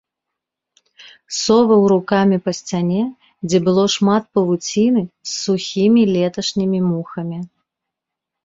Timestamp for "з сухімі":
5.27-6.01